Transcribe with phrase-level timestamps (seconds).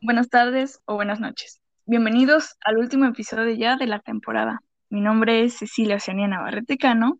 [0.00, 1.60] buenas tardes o buenas noches.
[1.86, 4.60] Bienvenidos al último episodio ya de la temporada.
[4.88, 7.18] Mi nombre es Cecilia Oceania Navarrete Cano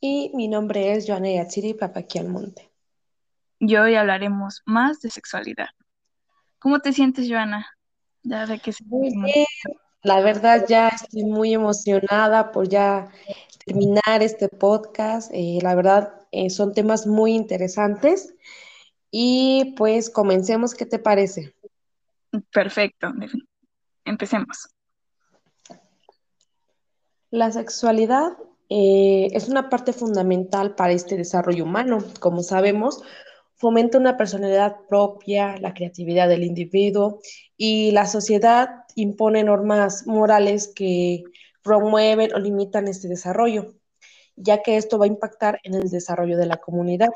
[0.00, 2.70] Y mi nombre es Joana Yatsiri Papaquialmonte.
[3.60, 5.68] y hoy hablaremos más de sexualidad.
[6.60, 7.66] ¿Cómo te sientes, Joana?
[8.22, 9.46] Ya de que se- Muy bien,
[10.02, 13.08] la verdad ya estoy muy emocionada por ya
[13.64, 15.30] terminar este podcast.
[15.34, 18.34] Eh, la verdad eh, son temas muy interesantes
[19.10, 21.54] y pues comencemos, ¿qué te parece?
[22.52, 23.12] Perfecto.
[24.04, 24.68] Empecemos.
[27.30, 28.32] La sexualidad
[28.70, 31.98] eh, es una parte fundamental para este desarrollo humano.
[32.20, 33.02] Como sabemos,
[33.54, 37.20] fomenta una personalidad propia, la creatividad del individuo
[37.56, 41.24] y la sociedad impone normas morales que
[41.62, 43.74] promueven o limitan este desarrollo,
[44.36, 47.10] ya que esto va a impactar en el desarrollo de la comunidad.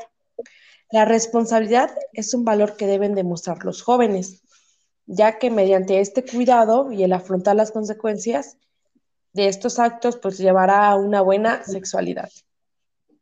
[0.91, 4.43] La responsabilidad es un valor que deben demostrar los jóvenes,
[5.07, 8.57] ya que mediante este cuidado y el afrontar las consecuencias,
[9.33, 12.31] de estos actos pues llevará a una buena sexualidad.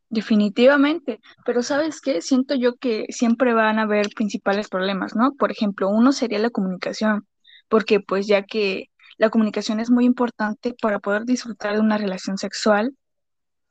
[0.08, 2.20] Definitivamente, pero ¿sabes qué?
[2.20, 5.34] Siento yo que siempre van a haber principales problemas, ¿no?
[5.34, 7.28] Por ejemplo, uno sería la comunicación,
[7.68, 12.38] porque pues ya que la comunicación es muy importante para poder disfrutar de una relación
[12.38, 12.96] sexual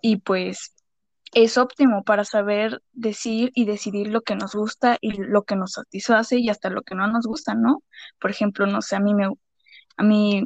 [0.02, 0.76] y pues
[1.34, 5.74] es óptimo para saber decir y decidir lo que nos gusta y lo que nos
[5.74, 7.84] satisface y hasta lo que no nos gusta, ¿no?
[8.20, 9.30] Por ejemplo, no sé, a mí me,
[9.98, 10.46] a mí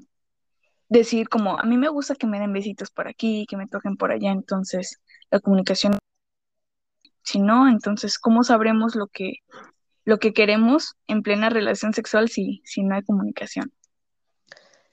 [0.89, 3.97] decir como, a mí me gusta que me den besitos por aquí, que me toquen
[3.97, 4.99] por allá, entonces
[5.31, 5.97] la comunicación
[7.23, 9.35] si no, entonces, ¿cómo sabremos lo que,
[10.03, 13.71] lo que queremos en plena relación sexual si, si no hay comunicación?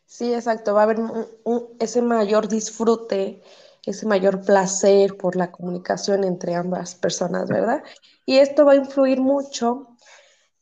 [0.07, 3.43] Sí, exacto, va a haber un- un- ese mayor disfrute,
[3.85, 7.83] ese mayor placer por la comunicación entre ambas personas, ¿verdad?
[8.27, 9.97] Y esto va a influir mucho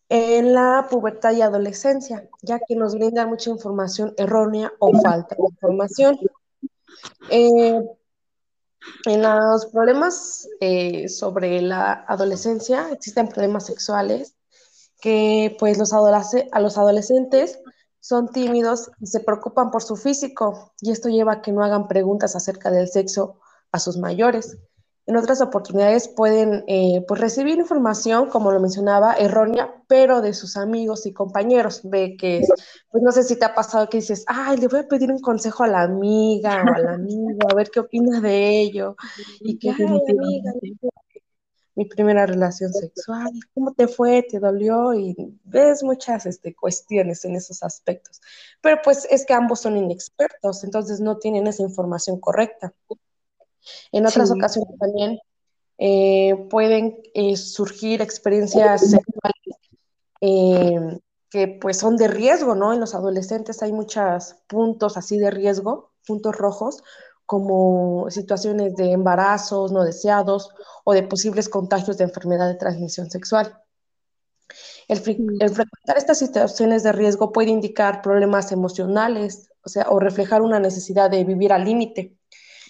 [0.09, 5.43] en la pubertad y adolescencia, ya que nos brinda mucha información errónea o falta de
[5.51, 6.19] información.
[7.31, 7.81] Eh,
[9.07, 14.34] En los problemas eh, sobre la adolescencia existen problemas sexuales
[15.01, 17.61] que pues los adolesc- a los adolescentes
[18.00, 21.88] son tímidos y se preocupan por su físico y esto lleva a que no hagan
[21.88, 23.38] preguntas acerca del sexo
[23.72, 24.59] a sus mayores.
[25.06, 30.56] En otras oportunidades pueden eh, pues recibir información, como lo mencionaba, errónea, pero de sus
[30.59, 31.81] amigos y compañeros.
[31.84, 32.48] Ve que, es-
[32.91, 35.20] pues no sé si te ha pasado que dices, ay, le voy a pedir un
[35.20, 38.97] consejo a la amiga o al amigo, a ver qué opina de ello.
[39.41, 39.76] Y que, ay,
[40.10, 40.53] amiga.
[41.78, 44.25] Mi primera relación sexual, ¿cómo te fue?
[44.25, 44.94] ¿Te dolió?
[44.94, 48.21] Y ves muchas este, cuestiones en esos aspectos.
[48.61, 52.75] Pero pues es que ambos son inexpertos, entonces no tienen esa información correcta.
[53.93, 55.21] En otras Sí, ocasiones también
[55.78, 59.56] eh, pueden eh, surgir experiencias sexuales
[60.21, 60.99] eh,
[61.31, 62.72] que pues son de riesgo, ¿no?
[62.72, 66.83] En los adolescentes hay muchos puntos así de riesgo, puntos rojos,
[67.28, 70.49] como situaciones de embarazos no deseados
[70.83, 73.62] o de posibles contagios de enfermedad de transmisión sexual.
[74.89, 80.00] El, sí, el frecuentar estas situaciones de riesgo puede indicar problemas emocionales, o sea, o
[80.00, 82.16] reflejar una necesidad de vivir al límite.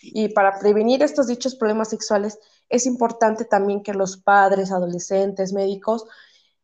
[0.03, 6.05] Y para prevenir estos dichos problemas sexuales, es importante también que los padres, adolescentes, médicos,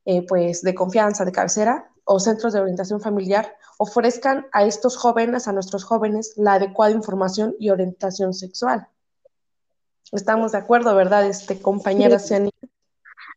[0.05, 5.49] eh, pues de confianza, de cabecera o centros de orientación familiar ofrezcan a estos jóvenes,
[5.49, 8.87] a nuestros jóvenes, la adecuada información y orientación sexual.
[10.13, 12.35] Estamos de acuerdo, ¿verdad, este, compañera sí.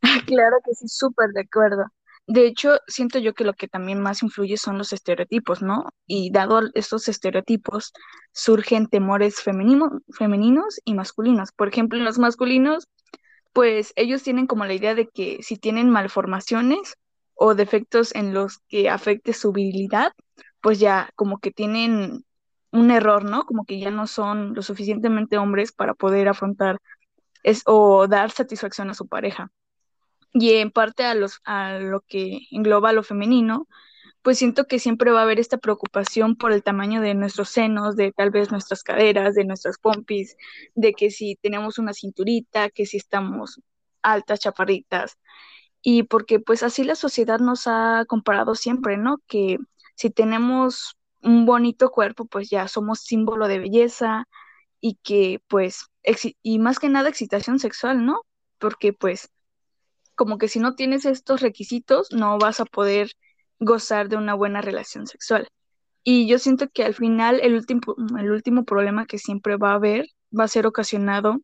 [0.28, 1.86] Claro que sí, súper de acuerdo.
[2.28, 5.86] De hecho, siento yo que lo que también más influye son los estereotipos, ¿no?
[6.06, 7.94] Y dado estos estereotipos,
[8.34, 11.54] surgen temores femenino- femeninos y masculinos.
[11.54, 12.86] Por ejemplo, en los masculinos,
[13.54, 16.98] pues ellos tienen como la idea de que si tienen malformaciones
[17.38, 20.14] o defectos en los que afecte su virilidad,
[20.62, 22.26] pues ya como que tienen
[22.72, 23.46] un error, ¿no?
[23.46, 26.80] Como que ya no son lo suficientemente hombres para poder afrontar
[27.44, 29.52] es, o dar satisfacción a su pareja.
[30.34, 33.68] Y en parte a los, a lo que engloba lo femenino,
[34.22, 37.96] pues siento que siempre va a haber esta preocupación por el tamaño de nuestros senos,
[37.96, 40.36] de tal vez nuestras caderas, de nuestras pompis,
[40.76, 43.62] de que si tenemos una cinturita, que si estamos
[44.02, 45.18] altas, chaparritas,
[45.90, 49.20] y porque pues así la sociedad nos ha comparado siempre, ¿no?
[49.26, 49.58] Que
[49.96, 54.26] si tenemos un bonito cuerpo, pues ya somos símbolo de belleza
[54.82, 55.86] y que pues,
[56.44, 58.20] y más que nada excitación sexual, ¿no?
[58.58, 59.30] Porque pues
[60.16, 63.12] como que si no tienes estos requisitos, no vas a poder
[63.62, 65.48] gozar de una buena relación sexual.
[66.04, 69.76] Y yo siento que al final el último, el último problema que siempre va a
[69.76, 70.08] haber
[70.38, 71.40] va a ser ocasionado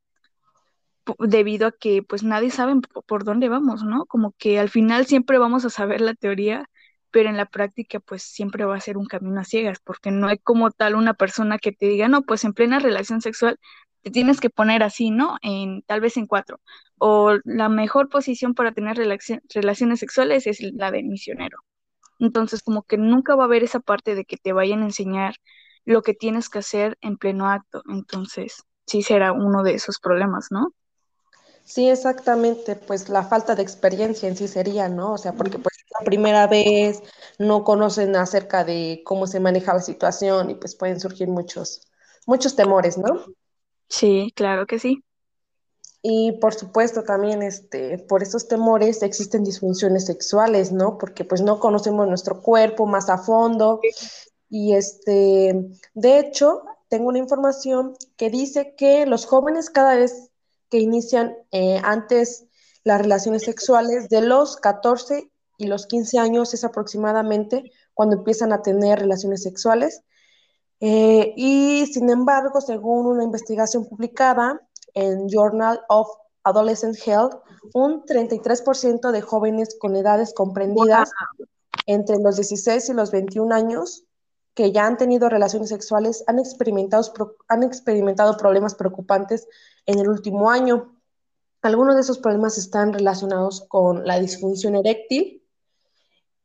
[1.19, 2.75] debido a que pues nadie sabe
[3.07, 4.05] por dónde vamos, ¿no?
[4.05, 6.69] Como que al final siempre vamos a saber la teoría,
[7.11, 10.27] pero en la práctica pues siempre va a ser un camino a ciegas, porque no
[10.27, 13.59] hay como tal una persona que te diga, no, pues en plena relación sexual
[14.01, 15.37] te tienes que poner así, ¿no?
[15.41, 16.59] En tal vez en cuatro.
[16.97, 21.57] O la mejor posición para tener relaciones sexuales es la de misionero.
[22.19, 25.35] Entonces, como que nunca va a haber esa parte de que te vayan a enseñar
[25.85, 27.83] lo que tienes que hacer en pleno acto.
[27.89, 30.73] Entonces, sí será uno de esos problemas, ¿no?
[31.65, 35.13] Sí, exactamente, pues la falta de experiencia en sí sería, ¿no?
[35.13, 37.01] O sea, porque pues la primera vez
[37.39, 41.87] no conocen acerca de cómo se maneja la situación y pues pueden surgir muchos,
[42.25, 43.25] muchos temores, ¿no?
[43.87, 45.03] Sí, claro que sí.
[46.01, 50.97] Y por supuesto también este, por esos temores existen disfunciones sexuales, ¿no?
[50.97, 53.79] Porque pues no conocemos nuestro cuerpo más a fondo.
[54.49, 55.55] Y este,
[55.93, 60.29] de hecho, tengo una información que dice que los jóvenes cada vez
[60.73, 62.47] que inician eh, antes
[62.83, 68.63] las relaciones sexuales de los 14 y los 15 años es aproximadamente cuando empiezan a
[68.63, 70.01] tener relaciones sexuales.
[70.79, 74.59] Eh, y sin embargo, según una investigación publicada
[74.95, 76.07] en Journal of
[76.43, 77.35] Adolescent Health,
[77.75, 81.11] un 33% de jóvenes con edades comprendidas
[81.85, 84.05] entre los 16 y los 21 años
[84.55, 87.03] que ya han tenido relaciones sexuales han experimentado,
[87.47, 89.47] han experimentado problemas preocupantes
[89.85, 90.95] en el último año.
[91.61, 95.43] Algunos de esos problemas están relacionados con la disfunción eréctil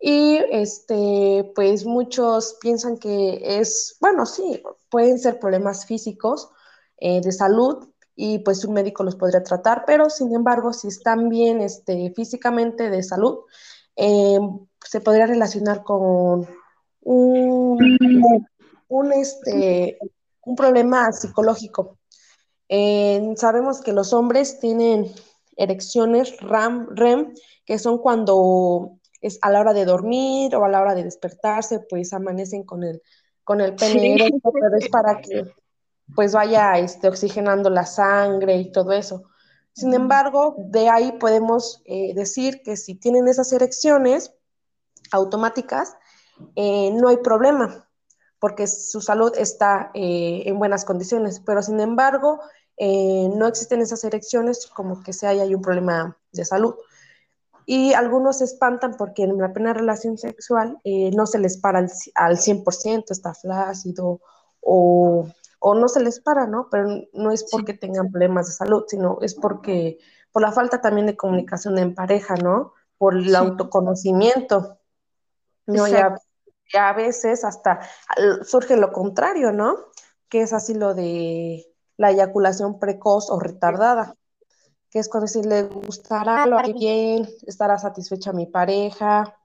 [0.00, 6.50] y este, pues muchos piensan que es, bueno, sí, pueden ser problemas físicos
[6.98, 11.28] eh, de salud y pues un médico los podría tratar, pero sin embargo, si están
[11.28, 13.40] bien este, físicamente de salud,
[13.96, 14.38] eh,
[14.84, 16.46] se podría relacionar con
[17.02, 17.98] un,
[18.88, 19.98] un, este,
[20.44, 21.97] un problema psicológico.
[22.68, 25.10] Eh, sabemos que los hombres tienen
[25.56, 27.34] erecciones RAM, REM,
[27.64, 31.80] que son cuando es a la hora de dormir o a la hora de despertarse,
[31.80, 33.02] pues amanecen con el,
[33.44, 35.44] con el pene erecto, pero es para que
[36.14, 39.24] pues vaya este, oxigenando la sangre y todo eso.
[39.72, 44.34] Sin embargo, de ahí podemos eh, decir que si tienen esas erecciones
[45.12, 45.96] automáticas,
[46.56, 47.88] eh, no hay problema,
[48.40, 52.40] porque su salud está eh, en buenas condiciones, pero sin embargo,
[52.78, 56.74] eh, no existen esas erecciones como que si hay, un problema de salud.
[57.66, 61.90] Y algunos se espantan porque en la plena relación sexual no se les para al,
[62.14, 64.20] al 100%, está flácido
[64.60, 65.28] o,
[65.60, 66.68] o, no se les para, ¿no?
[66.70, 69.98] Pero no es porque tengan problemas de salud, sino es porque
[70.32, 72.72] por la falta también de comunicación en pareja, ¿no?
[72.96, 74.78] Por el autoconocimiento.
[75.66, 75.86] No,
[76.72, 77.80] ya a veces hasta
[78.42, 79.76] surge lo contrario, ¿no?
[80.28, 81.66] Que es así lo de
[81.98, 84.14] la eyaculación precoz o retardada,
[84.90, 89.36] que es cuando si le gustará lo haré bien, estará satisfecha mi pareja,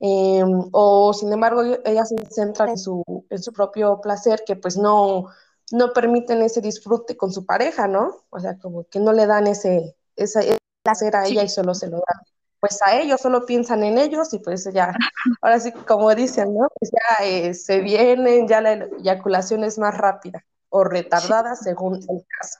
[0.00, 4.76] em, o sin embargo ella se centra en su, en su propio placer, que pues
[4.76, 5.26] no,
[5.72, 8.24] no permiten ese disfrute con su pareja, ¿no?
[8.30, 11.88] O sea, como que no le dan ese, ese placer a ella y solo se
[11.88, 12.20] lo dan
[12.60, 14.94] pues a ellos, solo piensan en ellos y pues ya,
[15.40, 16.68] ahora sí, como dicen, ¿no?
[16.78, 22.24] Pues ya eh, se vienen, ya la eyaculación es más rápida o retardada según el
[22.38, 22.58] caso.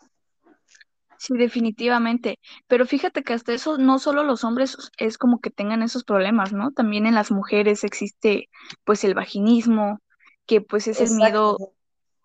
[1.18, 2.38] Sí, definitivamente.
[2.66, 6.52] Pero fíjate que hasta eso no solo los hombres es como que tengan esos problemas,
[6.52, 6.72] ¿no?
[6.72, 8.48] También en las mujeres existe
[8.84, 10.00] pues el vaginismo,
[10.46, 11.74] que pues es el miedo,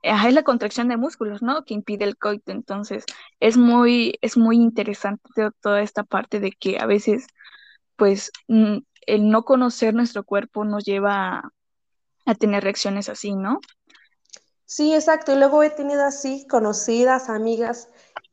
[0.02, 1.64] es la contracción de músculos, ¿no?
[1.64, 2.52] Que impide el coito.
[2.52, 3.06] Entonces,
[3.40, 5.22] es muy, es muy interesante
[5.62, 7.28] toda esta parte de que a veces
[7.98, 11.52] pues mm, el no conocer nuestro cuerpo nos lleva
[12.26, 13.60] a, tener reacciones así, ¿no?
[14.68, 15.32] Sí, exacto.
[15.32, 17.88] Y luego he tenido así conocidas, amigas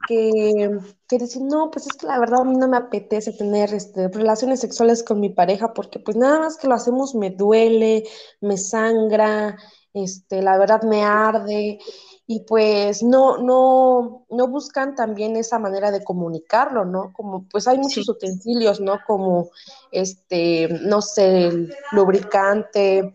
[0.09, 0.69] que,
[1.09, 4.09] que, dicen, no, pues es que la verdad a mí no me apetece tener este,
[4.09, 8.03] relaciones sexuales con mi pareja porque pues nada más que lo hacemos me duele,
[8.41, 9.57] me sangra,
[9.93, 11.79] este, la verdad me arde
[12.26, 17.12] y pues no, no, no buscan también esa manera de comunicarlo, ¿no?
[17.12, 18.99] Como pues hay muchos utensilios, ¿no?
[19.07, 19.50] Como
[19.93, 23.14] este, no sé, el lubricante,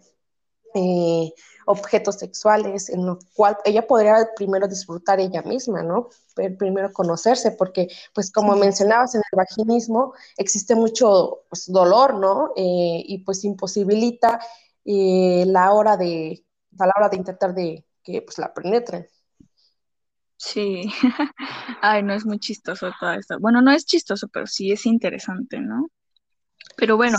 [0.74, 1.34] eh,
[1.70, 6.10] objetos sexuales, en lo cual ella podría primero disfrutar ella misma, ¿no?
[6.58, 12.54] Primero conocerse, porque pues como mencionabas en el vaginismo existe mucho pues, dolor, ¿no?
[12.56, 14.40] Eh, y pues imposibilita
[14.84, 16.44] eh, la hora de,
[16.80, 19.08] a la hora de intentar de que pues la penetren.
[20.38, 20.92] Sí,
[21.84, 23.38] ay, no es muy chistoso todo esto.
[23.40, 25.88] Bueno, no es chistoso, pero sí es interesante, ¿no?
[26.76, 27.18] Pero bueno,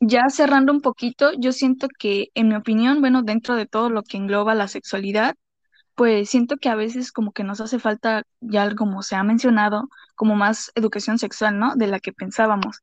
[0.00, 4.02] ya cerrando un poquito, yo siento que, en mi opinión, bueno, dentro de todo lo
[4.02, 5.36] que engloba la sexualidad,
[5.94, 9.88] pues siento que a veces como que nos hace falta, ya como se ha mencionado,
[10.16, 11.76] como más educación sexual, ¿no?
[11.76, 12.78] De la que pensábamos.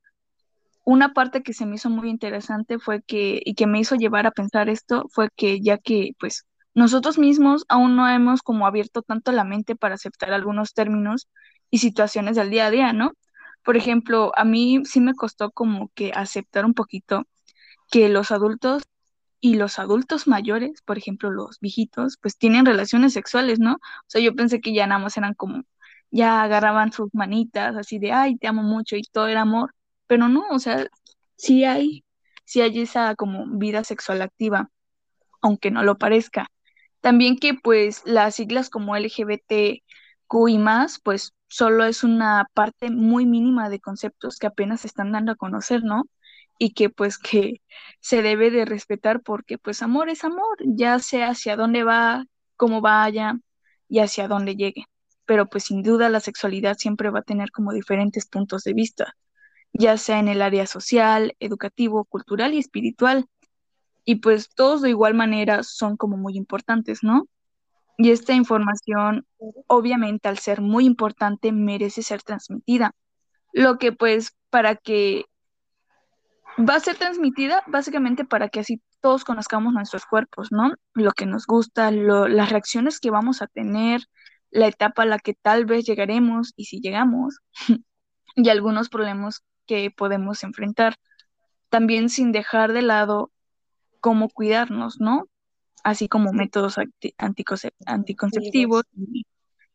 [0.84, 4.26] una parte que se me hizo muy interesante fue que, y que me hizo llevar
[4.26, 6.44] a pensar esto, fue que ya que pues
[6.74, 11.28] nosotros mismos aún no hemos como abierto tanto la mente para aceptar algunos términos
[11.70, 13.12] y situaciones del día a día, ¿no?
[13.64, 17.24] Por ejemplo, a mí sí me costó como que aceptar un poquito
[17.90, 18.84] que los adultos
[19.40, 23.74] y los adultos mayores, por ejemplo, los viejitos, pues tienen relaciones sexuales, ¿no?
[23.74, 25.64] O sea, yo pensé que ya nada más eran como,
[26.10, 29.74] ya agarraban sus manitas así de, ay, te amo mucho y todo era amor,
[30.06, 30.86] pero no, o sea,
[31.36, 32.04] sí hay,
[32.44, 34.70] sí hay esa como vida sexual activa,
[35.42, 36.48] aunque no lo parezca.
[37.00, 39.82] También que pues las siglas como LGBTQ
[40.48, 45.12] y más, pues solo es una parte muy mínima de conceptos que apenas se están
[45.12, 46.04] dando a conocer, ¿no?
[46.58, 47.62] Y que pues que
[48.00, 52.24] se debe de respetar porque pues amor es amor, ya sea hacia dónde va,
[52.56, 53.34] cómo vaya
[53.88, 54.84] y hacia dónde llegue.
[55.26, 59.14] Pero pues sin duda la sexualidad siempre va a tener como diferentes puntos de vista,
[59.72, 63.26] ya sea en el área social, educativo, cultural y espiritual
[64.04, 67.28] y pues todos de igual manera son como muy importantes, ¿no?
[67.96, 69.26] Y esta información,
[69.66, 72.92] obviamente, al ser muy importante, merece ser transmitida.
[73.52, 75.26] Lo que pues para que
[76.58, 80.72] va a ser transmitida básicamente para que así todos conozcamos nuestros cuerpos, ¿no?
[80.94, 84.02] Lo que nos gusta, las reacciones que vamos a tener,
[84.50, 87.40] la etapa a la que tal vez llegaremos y si llegamos,
[88.36, 90.96] y algunos problemas que podemos enfrentar.
[91.68, 93.32] También sin dejar de lado
[94.00, 95.28] cómo cuidarnos, ¿no?
[95.82, 96.76] Así como métodos
[97.86, 98.84] anticonceptivos,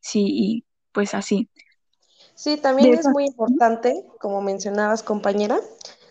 [0.00, 1.48] sí, y pues así.
[2.34, 5.60] Sí, también es muy importante, como mencionabas, compañera,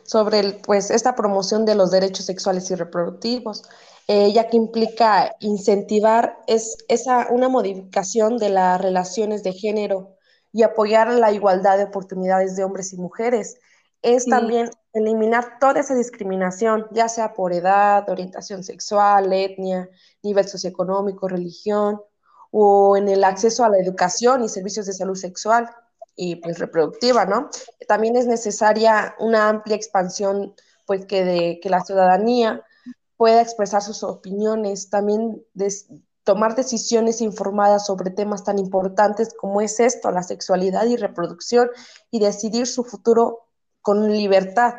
[0.03, 3.63] sobre el, pues esta promoción de los derechos sexuales y reproductivos,
[4.07, 10.15] eh, ya que implica incentivar es, esa, una modificación de las relaciones de género
[10.51, 13.59] y apoyar la igualdad de oportunidades de hombres y mujeres.
[14.01, 19.89] Es también eliminar toda esa discriminación, ya sea por edad, orientación sexual, etnia,
[20.23, 22.01] nivel socioeconómico, religión,
[22.51, 25.69] o en el acceso a la educación y servicios de salud sexual
[26.15, 27.49] y pues reproductiva, ¿no?
[27.87, 30.53] También es necesaria una amplia expansión,
[30.85, 32.63] pues que, de, que la ciudadanía
[33.15, 35.43] pueda expresar sus opiniones, también
[36.23, 41.69] tomar decisiones informadas sobre temas tan importantes como es esto, la sexualidad y reproducción,
[42.11, 43.48] y decidir su futuro
[43.81, 44.75] con libertad.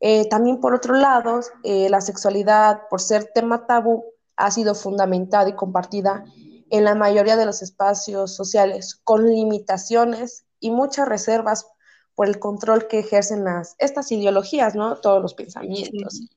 [0.00, 4.04] Eh, también por otro lado, eh, la sexualidad, por ser tema tabú,
[4.36, 6.24] ha sido fundamentada y compartida
[6.70, 11.66] en la mayoría de los espacios sociales, con limitaciones y muchas reservas
[12.14, 14.96] por el control que ejercen las, estas ideologías, ¿no?
[14.96, 16.28] Todos los pensamientos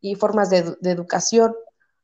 [0.00, 1.54] y, formas de, educación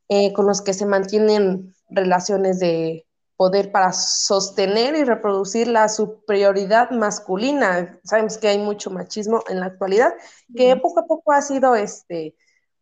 [0.08, 3.05] eh, con los que se mantienen relaciones de,
[3.36, 7.98] poder para sostener y reproducir la superioridad masculina.
[8.02, 10.14] Sabemos que hay mucho machismo en la actualidad,
[10.54, 12.34] que poco a poco ha sido, este,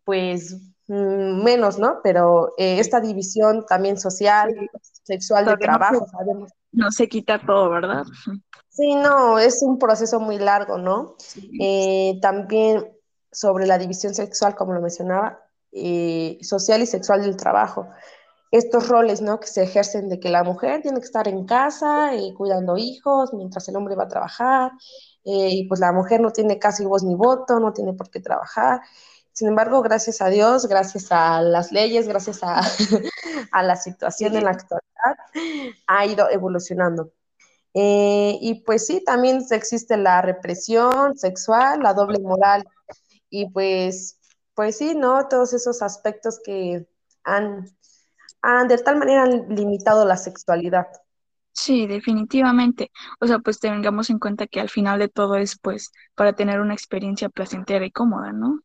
[0.05, 0.57] pues,
[0.87, 2.01] mm, menos, ¿no?
[2.03, 4.55] Pero eh, esta división también social,
[5.03, 6.53] sexual de trabajo, sabemos.
[6.71, 8.05] No se quita todo, ¿verdad?
[8.69, 11.17] Sí, no, es un proceso muy largo, ¿no?
[11.61, 12.93] Eh, también
[13.31, 15.41] sobre la división sexual, como lo mencionaba,
[15.73, 17.89] eh, social y sexual del trabajo
[18.55, 19.41] estos roles, ¿no?
[19.41, 23.35] Que se ejercen de que la mujer tiene que estar en casa y cuidando hijos
[23.35, 24.71] mientras el hombre va a trabajar,
[25.25, 28.21] eh, y pues la mujer no tiene casi voz ni voto, no tiene por qué
[28.21, 28.81] trabajar.
[29.33, 32.61] Sin embargo, gracias a Dios, gracias a las leyes, gracias a,
[33.63, 35.17] la situación en la actualidad,
[35.89, 37.13] ha ido evolucionando.
[37.75, 42.65] Eh, y pues sí, también existe la represión sexual, la doble moral,
[43.31, 44.19] y pues,
[44.55, 45.27] pues sí, ¿no?
[45.29, 46.87] Todos esos aspectos que
[47.25, 47.67] han
[48.45, 50.87] han de tal manera han limitado la sexualidad.
[51.53, 52.91] Sí, definitivamente.
[53.21, 56.61] O sea, pues tengamos en cuenta que al final de todo es pues para tener
[56.61, 58.61] una experiencia placentera y cómoda, ¿no?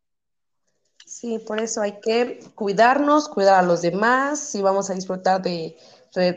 [1.06, 5.78] Sí, por eso hay que cuidarnos, cuidar a los demás, si vamos a disfrutar de,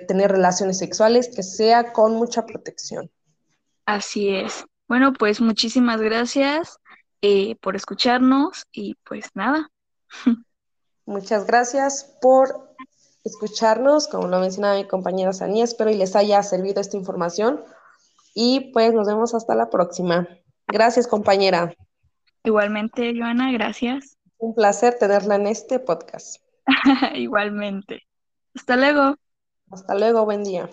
[0.07, 3.11] tener relaciones sexuales, que sea con mucha protección.
[3.87, 4.65] Así es.
[4.89, 6.79] Bueno, pues muchísimas gracias
[7.23, 9.71] eh, por escucharnos y pues nada.
[11.07, 12.75] Muchas gracias por
[13.25, 17.63] escucharnos, como lo mencionaba mi compañera Sani, espero y les haya servido esta información
[18.35, 20.29] y pues nos vemos hasta la próxima.
[20.67, 21.75] Gracias, compañera.
[22.45, 24.17] Igualmente, Joana, gracias.
[24.39, 26.43] Un placer tenerla en este podcast.
[27.15, 28.03] Igualmente.
[28.55, 29.17] Hasta luego.
[29.71, 30.69] Hasta luego, buen día.